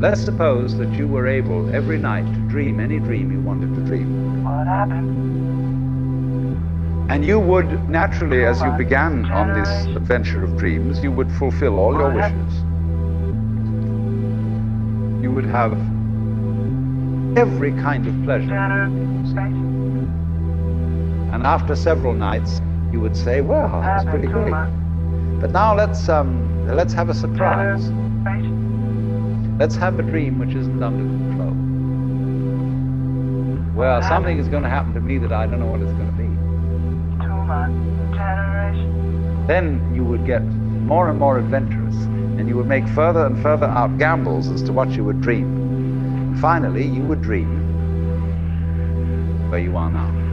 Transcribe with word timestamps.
Let's 0.00 0.22
suppose 0.24 0.78
that 0.78 0.90
you 0.94 1.06
were 1.06 1.26
able 1.28 1.74
every 1.74 1.98
night 1.98 2.24
to 2.24 2.40
dream 2.48 2.80
any 2.80 2.98
dream 2.98 3.30
you 3.30 3.38
wanted 3.42 3.74
to 3.74 3.82
dream. 3.82 4.42
What 4.42 4.66
happened? 4.66 5.10
And 7.10 7.22
you 7.22 7.38
would 7.38 7.86
naturally, 7.90 8.46
as 8.46 8.62
you 8.62 8.70
began 8.70 9.26
on 9.26 9.52
this 9.52 9.68
adventure 9.94 10.42
of 10.42 10.56
dreams, 10.56 11.02
you 11.04 11.12
would 11.12 11.30
fulfill 11.32 11.78
all 11.78 11.92
your 11.92 12.10
wishes. 12.14 12.54
You 15.22 15.32
would 15.32 15.44
have 15.44 15.72
every 17.36 17.72
kind 17.72 18.06
of 18.06 18.14
pleasure. 18.24 18.54
And 21.34 21.42
after 21.44 21.76
several 21.76 22.14
nights, 22.14 22.62
you 22.90 23.00
would 23.00 23.16
say, 23.16 23.42
"Well, 23.42 23.68
that's 23.82 24.04
pretty 24.06 24.28
great." 24.28 24.54
But 25.42 25.50
now 25.50 25.74
let's 25.74 26.08
um, 26.08 26.66
let's 26.66 26.94
have 26.94 27.10
a 27.10 27.14
surprise. 27.14 27.90
Let's 29.60 29.76
have 29.76 29.98
a 29.98 30.02
dream 30.02 30.38
which 30.38 30.54
isn't 30.54 30.82
under 30.82 31.04
control. 31.04 31.52
Well, 33.76 33.96
um, 33.96 34.02
something 34.04 34.38
is 34.38 34.48
going 34.48 34.62
to 34.62 34.70
happen 34.70 34.94
to 34.94 35.02
me 35.02 35.18
that 35.18 35.32
I 35.32 35.46
don't 35.46 35.60
know 35.60 35.66
what 35.66 35.82
it's 35.82 35.92
going 35.92 36.06
to 36.06 36.16
be. 36.16 36.28
Much. 37.46 37.70
Generation. 38.16 39.46
Then 39.46 39.94
you 39.94 40.02
would 40.02 40.24
get 40.24 40.42
more 40.42 41.10
and 41.10 41.18
more 41.18 41.38
adventurous, 41.38 41.94
and 41.94 42.48
you 42.48 42.56
would 42.56 42.68
make 42.68 42.88
further 42.88 43.26
and 43.26 43.42
further 43.42 43.66
out 43.66 43.98
gambles 43.98 44.48
as 44.48 44.62
to 44.62 44.72
what 44.72 44.92
you 44.92 45.04
would 45.04 45.20
dream. 45.20 45.44
And 45.44 46.40
finally, 46.40 46.86
you 46.86 47.02
would 47.02 47.20
dream 47.20 47.50
where 49.50 49.60
you 49.60 49.76
are 49.76 49.90
now. 49.90 50.29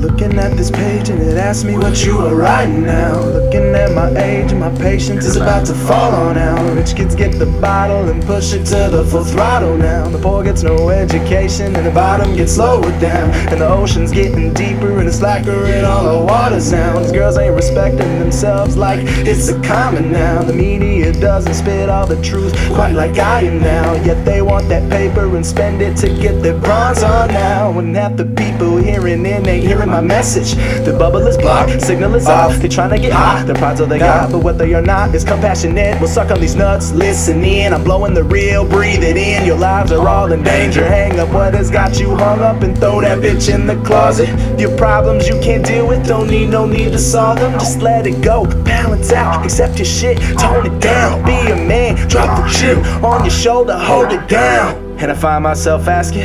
Looking 0.00 0.38
at 0.38 0.56
this 0.56 0.70
page 0.70 1.10
and 1.10 1.20
it 1.20 1.36
asks 1.36 1.62
me 1.62 1.76
what 1.76 2.06
you 2.06 2.16
are 2.20 2.34
writing 2.34 2.84
now. 2.84 3.20
Looking 3.20 3.74
at 3.74 3.92
my 3.94 4.08
age 4.18 4.50
and 4.50 4.58
my 4.58 4.74
patience 4.78 5.26
is 5.26 5.36
about 5.36 5.66
to 5.66 5.74
fall 5.74 6.14
on 6.14 6.38
out. 6.38 6.74
Rich 6.74 6.96
kids 6.96 7.14
get 7.14 7.38
the 7.38 7.44
bottle 7.60 8.08
and 8.08 8.22
push 8.24 8.54
it 8.54 8.64
to 8.66 8.88
the 8.90 9.04
full 9.04 9.24
throttle 9.24 9.76
now. 9.76 10.08
The 10.08 10.18
poor 10.18 10.42
gets 10.42 10.62
no 10.62 10.88
education 10.88 11.76
and 11.76 11.84
the 11.84 11.90
bottom 11.90 12.34
gets 12.34 12.56
lowered 12.56 12.98
down. 12.98 13.30
And 13.52 13.60
the 13.60 13.68
ocean's 13.68 14.10
getting 14.10 14.54
deeper 14.54 15.00
and 15.00 15.06
it's 15.06 15.18
blacker 15.18 15.66
in 15.66 15.84
all 15.84 16.20
the 16.20 16.24
waters 16.24 16.72
now. 16.72 16.98
These 16.98 17.12
girls 17.12 17.36
ain't 17.36 17.54
respecting 17.54 18.18
themselves 18.20 18.78
like 18.78 19.00
it's 19.02 19.48
a 19.48 19.60
common 19.60 20.10
now. 20.10 20.42
The 20.42 20.54
media 20.54 21.12
doesn't 21.12 21.52
spit 21.52 21.90
all 21.90 22.06
the 22.06 22.20
truth 22.22 22.54
quite 22.72 22.92
like 22.92 23.18
I 23.18 23.42
am 23.42 23.60
now. 23.60 23.92
Yet 24.02 24.24
they 24.24 24.40
want 24.40 24.66
that 24.70 24.88
paper 24.90 25.36
and 25.36 25.44
spend 25.44 25.82
it 25.82 25.98
to 25.98 26.08
get 26.08 26.42
their 26.42 26.58
bronze 26.58 27.02
on 27.02 27.28
now. 27.28 27.78
And 27.78 27.94
half 27.94 28.16
the 28.16 28.24
people 28.24 28.78
hearing 28.78 29.26
it 29.26 29.46
ain't 29.46 29.66
hearing 29.66 29.89
my 29.90 30.00
message. 30.00 30.54
The 30.84 30.94
bubble 30.96 31.26
is 31.26 31.36
blocked, 31.36 31.80
signal 31.82 32.14
is 32.14 32.26
off. 32.26 32.56
They 32.56 32.68
trying 32.68 32.90
to 32.90 32.98
get 32.98 33.12
hot, 33.12 33.46
the 33.46 33.54
pride's 33.54 33.80
all 33.80 33.86
they 33.86 33.98
got. 33.98 34.30
But 34.30 34.42
whether 34.42 34.66
you're 34.66 34.82
not 34.82 35.14
is 35.14 35.24
compassionate. 35.24 36.00
We'll 36.00 36.08
suck 36.08 36.30
on 36.30 36.40
these 36.40 36.54
nuts, 36.54 36.92
listen 36.92 37.42
in. 37.44 37.72
I'm 37.72 37.84
blowing 37.84 38.14
the 38.14 38.24
real, 38.24 38.64
breathe 38.66 39.02
it 39.02 39.16
in. 39.16 39.44
Your 39.44 39.56
lives 39.56 39.92
are 39.92 40.06
all 40.06 40.32
in 40.32 40.42
danger. 40.42 40.86
Hang 40.86 41.18
up 41.18 41.32
what 41.32 41.54
has 41.54 41.70
got 41.70 41.98
you 41.98 42.16
hung 42.16 42.40
up 42.40 42.62
and 42.62 42.76
throw 42.78 43.00
that 43.00 43.18
bitch 43.18 43.52
in 43.52 43.66
the 43.66 43.76
closet. 43.84 44.28
Your 44.58 44.76
problems 44.76 45.28
you 45.28 45.38
can't 45.40 45.64
deal 45.64 45.86
with, 45.86 46.06
don't 46.06 46.28
need 46.28 46.50
no 46.50 46.66
need 46.66 46.92
to 46.92 46.98
solve 46.98 47.40
them. 47.40 47.52
Just 47.54 47.82
let 47.82 48.06
it 48.06 48.22
go, 48.22 48.44
balance 48.64 49.12
out, 49.12 49.44
accept 49.44 49.78
your 49.78 49.86
shit, 49.86 50.18
tone 50.38 50.66
it 50.66 50.80
down. 50.80 51.24
Be 51.24 51.52
a 51.52 51.56
man, 51.56 51.96
drop 52.08 52.42
the 52.42 52.50
chip 52.50 52.78
on 53.02 53.24
your 53.24 53.30
shoulder, 53.30 53.76
hold 53.76 54.12
it 54.12 54.28
down. 54.28 54.76
And 54.98 55.10
I 55.10 55.14
find 55.14 55.42
myself 55.42 55.88
asking, 55.88 56.24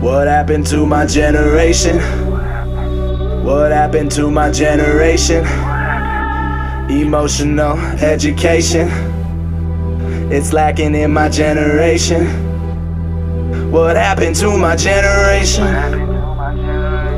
what 0.00 0.26
happened 0.26 0.66
to 0.66 0.86
my 0.86 1.04
generation? 1.04 1.96
What 3.44 3.70
happened 3.70 4.10
to 4.12 4.30
my 4.30 4.50
generation? 4.50 5.44
Emotional 6.90 7.78
education. 8.02 8.88
It's 10.32 10.54
lacking 10.54 10.94
in 10.94 11.12
my 11.12 11.28
generation. 11.28 12.24
What 13.70 13.96
happened 13.96 14.36
to 14.36 14.56
my 14.56 14.74
generation? 14.74 15.66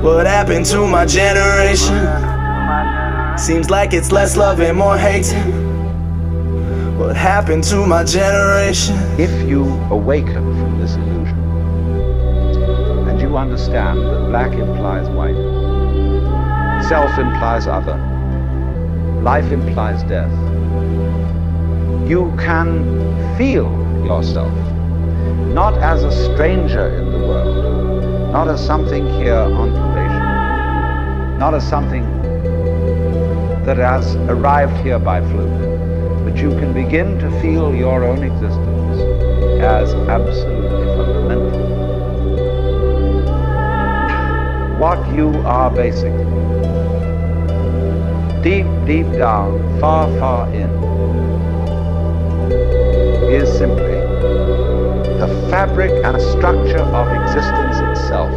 What 0.03 0.26
happened 0.26 0.66
to 0.66 0.84
my 0.84 1.06
generation? 1.06 1.97
Seems 3.38 3.71
like 3.71 3.92
it's 3.92 4.10
less 4.10 4.37
love 4.37 4.60
and 4.60 4.76
more 4.76 4.98
hating. 4.98 5.62
What 6.98 7.15
happened 7.15 7.62
to 7.65 7.87
my 7.87 8.03
generation? 8.03 8.97
If 9.21 9.48
you 9.48 9.66
awaken 9.91 10.34
from 10.59 10.81
this 10.81 10.97
illusion 10.97 11.52
you 13.32 13.38
understand 13.38 13.98
that 13.98 14.26
black 14.28 14.53
implies 14.53 15.09
white, 15.09 15.34
self 16.87 17.19
implies 17.19 17.66
other, 17.66 17.97
life 19.22 19.50
implies 19.50 20.03
death, 20.03 20.31
you 22.06 22.31
can 22.38 22.69
feel 23.38 23.71
yourself 24.04 24.53
not 25.54 25.78
as 25.78 26.04
a 26.04 26.12
stranger 26.34 26.88
in 26.98 27.10
the 27.10 27.19
world, 27.26 28.32
not 28.32 28.48
as 28.48 28.62
something 28.62 29.09
here 29.15 29.34
on 29.34 29.71
probation, 29.81 31.38
not 31.38 31.54
as 31.54 31.66
something 31.66 32.04
that 33.65 33.78
has 33.78 34.15
arrived 34.34 34.76
here 34.84 34.98
by 34.98 35.22
fluke, 35.31 36.26
but 36.26 36.37
you 36.37 36.50
can 36.60 36.75
begin 36.75 37.19
to 37.19 37.31
feel 37.41 37.75
your 37.75 38.04
own 38.04 38.22
existence 38.22 39.00
as 39.62 39.94
absolutely 39.94 40.69
fundamental. 40.69 41.12
What 44.82 45.15
you 45.15 45.28
are 45.47 45.70
basically, 45.70 46.25
deep, 48.43 48.66
deep 48.84 49.06
down, 49.16 49.78
far, 49.78 50.09
far 50.19 50.53
in, 50.53 50.69
is 53.31 53.48
simply 53.56 54.00
the 55.21 55.28
fabric 55.48 55.92
and 56.04 56.21
structure 56.21 56.81
of 56.81 57.06
existence 57.22 57.78
itself. 57.91 58.32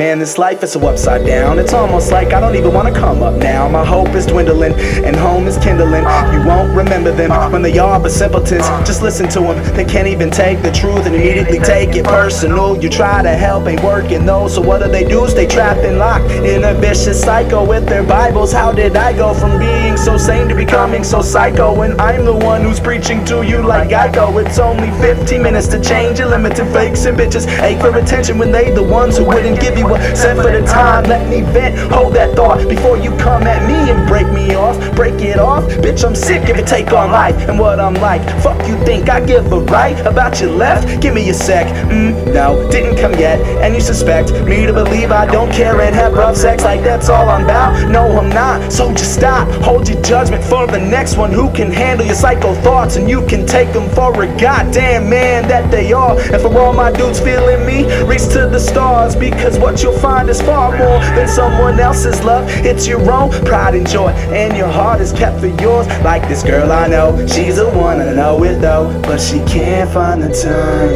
Man, 0.00 0.18
this 0.18 0.38
life 0.38 0.62
is 0.62 0.72
so 0.72 0.88
upside 0.88 1.26
down. 1.26 1.58
It's 1.58 1.74
almost 1.74 2.10
like 2.10 2.32
I 2.32 2.40
don't 2.40 2.56
even 2.56 2.72
wanna 2.72 2.90
come 2.90 3.22
up 3.22 3.34
now. 3.34 3.68
My 3.68 3.84
hope 3.84 4.08
is 4.14 4.24
dwindling 4.24 4.72
and 5.04 5.14
home 5.14 5.46
is 5.46 5.58
kindling. 5.58 6.04
You 6.32 6.42
won't 6.48 6.74
remember 6.74 7.12
them 7.12 7.52
when 7.52 7.60
they 7.60 7.78
are 7.78 8.00
but 8.00 8.10
simpletons. 8.10 8.66
Just 8.88 9.02
listen 9.02 9.28
to 9.28 9.40
them. 9.40 9.76
They 9.76 9.84
can't 9.84 10.08
even 10.08 10.30
take 10.30 10.62
the 10.62 10.72
truth 10.72 11.04
and 11.04 11.14
immediately 11.14 11.58
take 11.58 11.96
it 11.96 12.06
personal. 12.06 12.82
You 12.82 12.88
try 12.88 13.22
to 13.22 13.28
help, 13.28 13.66
ain't 13.66 13.82
working 13.82 14.24
though. 14.24 14.48
So 14.48 14.62
what 14.62 14.82
do 14.82 14.88
they 14.88 15.04
do? 15.04 15.28
Stay 15.28 15.46
trapped 15.46 15.80
and 15.80 15.98
locked 15.98 16.30
in 16.30 16.64
a 16.64 16.72
vicious 16.72 17.20
cycle 17.20 17.66
with 17.66 17.84
their 17.84 18.02
Bibles. 18.02 18.54
How 18.54 18.72
did 18.72 18.96
I 18.96 19.12
go 19.12 19.34
from 19.34 19.58
being 19.58 19.98
so 19.98 20.16
sane 20.16 20.48
to 20.48 20.54
becoming 20.54 21.04
so 21.04 21.20
psycho? 21.20 21.78
When 21.78 22.00
I'm 22.00 22.24
the 22.24 22.36
one 22.36 22.62
who's 22.62 22.80
preaching 22.80 23.22
to 23.26 23.42
you 23.46 23.60
like 23.60 23.92
I 23.92 24.08
Geico. 24.08 24.42
It's 24.46 24.58
only 24.58 24.90
15 25.02 25.42
minutes 25.42 25.66
to 25.68 25.78
change. 25.78 26.20
Your 26.20 26.28
limited 26.28 26.72
fakes 26.72 27.04
and 27.04 27.18
bitches 27.18 27.46
ache 27.60 27.82
for 27.82 27.94
attention 27.98 28.38
when 28.38 28.50
they 28.50 28.70
the 28.70 28.82
ones 28.82 29.18
who 29.18 29.26
wouldn't 29.26 29.60
give 29.60 29.76
you 29.76 29.89
cent 30.14 30.40
for 30.40 30.50
the 30.50 30.62
time. 30.66 31.04
Let 31.04 31.28
me 31.28 31.42
vent, 31.42 31.78
hold 31.92 32.14
that 32.14 32.34
thought 32.36 32.68
before 32.68 32.96
you 32.96 33.10
come 33.16 33.44
at 33.44 33.66
me 33.66 33.90
and 33.90 34.06
break 34.08 34.30
me 34.32 34.54
off. 34.54 34.76
Break 34.94 35.20
it 35.20 35.38
off, 35.38 35.64
bitch. 35.82 36.04
I'm 36.04 36.14
sick 36.14 36.48
if 36.48 36.56
it 36.56 36.66
take 36.66 36.92
on 36.92 37.10
life 37.10 37.36
and 37.48 37.58
what 37.58 37.80
I'm 37.80 37.94
like. 37.94 38.22
Fuck 38.42 38.66
you 38.68 38.76
think 38.84 39.08
I 39.08 39.24
give 39.24 39.52
a 39.52 39.60
right 39.60 39.98
about 40.06 40.40
your 40.40 40.50
left? 40.50 41.00
Give 41.00 41.14
me 41.14 41.28
a 41.30 41.34
sec. 41.34 41.66
Mm, 41.90 42.34
no, 42.34 42.68
didn't 42.70 42.96
come 42.98 43.12
yet, 43.14 43.40
and 43.62 43.74
you 43.74 43.80
suspect 43.80 44.32
me 44.44 44.66
to 44.66 44.72
believe 44.72 45.10
I 45.10 45.26
don't 45.26 45.52
care 45.52 45.80
and 45.80 45.94
have 45.94 46.14
rough 46.14 46.36
sex 46.36 46.64
like 46.64 46.82
that's 46.82 47.08
all 47.08 47.28
I'm 47.28 47.44
about. 47.44 47.90
No, 47.90 48.18
I'm 48.18 48.28
not. 48.28 48.72
So 48.72 48.92
just 48.92 49.14
stop. 49.14 49.48
Hold 49.62 49.88
your 49.88 50.00
judgment 50.02 50.44
for 50.44 50.66
the 50.66 50.78
next 50.78 51.16
one 51.16 51.32
who 51.32 51.52
can 51.52 51.70
handle 51.70 52.06
your 52.06 52.14
psycho 52.14 52.54
thoughts 52.54 52.96
and 52.96 53.08
you 53.08 53.26
can 53.26 53.46
take 53.46 53.72
them 53.72 53.88
for 53.90 54.10
a 54.22 54.26
goddamn 54.40 55.08
man 55.08 55.48
that 55.48 55.70
they 55.70 55.92
are. 55.92 56.18
And 56.18 56.40
for 56.40 56.56
all 56.58 56.72
my 56.72 56.92
dudes 56.92 57.20
feeling 57.20 57.64
me, 57.66 57.84
reach 58.04 58.28
to 58.32 58.48
the 58.48 58.58
stars 58.58 59.16
because 59.16 59.58
what 59.58 59.69
you'll 59.78 59.98
find 59.98 60.28
is 60.28 60.40
far 60.42 60.76
more 60.76 60.98
than 61.14 61.28
someone 61.28 61.78
else's 61.78 62.22
love. 62.24 62.44
It's 62.64 62.86
your 62.88 63.00
own 63.10 63.30
pride 63.44 63.74
and 63.74 63.88
joy, 63.88 64.10
and 64.32 64.56
your 64.56 64.68
heart 64.68 65.00
is 65.00 65.12
kept 65.12 65.38
for 65.40 65.46
yours. 65.46 65.86
Like 66.02 66.26
this 66.28 66.42
girl 66.42 66.72
I 66.72 66.88
know, 66.88 67.26
she's 67.26 67.56
the 67.56 67.70
one 67.70 68.00
I 68.00 68.12
know 68.12 68.42
it 68.44 68.60
though, 68.60 68.90
but 69.02 69.20
she 69.20 69.38
can't 69.44 69.90
find 69.90 70.22
the 70.22 70.28
time 70.28 70.90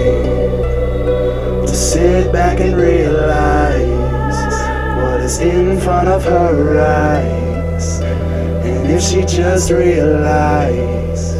to 1.66 1.74
sit 1.74 2.32
back 2.32 2.60
and 2.60 2.76
realize 2.76 3.86
what 4.96 5.20
is 5.20 5.38
in 5.38 5.78
front 5.80 6.08
of 6.08 6.24
her 6.24 6.80
eyes. 6.80 8.00
And 8.00 8.90
if 8.90 9.02
she 9.02 9.20
just 9.22 9.70
realized 9.70 11.36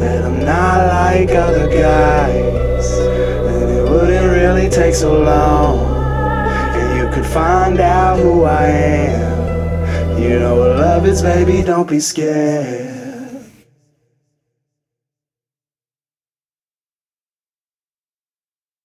that 0.00 0.24
I'm 0.24 0.38
not 0.44 0.86
like 0.88 1.30
other 1.30 1.68
guys, 1.68 2.90
then 2.98 3.68
it 3.76 3.90
wouldn't 3.90 4.30
really 4.30 4.68
take 4.68 4.94
so 4.94 5.20
long. 5.20 5.95
Find 7.32 7.80
out 7.80 8.18
who 8.18 8.44
I 8.44 8.66
am. 8.66 10.18
You 10.22 10.38
know 10.38 10.56
what 10.56 10.76
love 10.78 11.06
is, 11.06 11.22
baby, 11.22 11.62
don't 11.62 11.88
be 11.88 12.00
scared. 12.00 13.05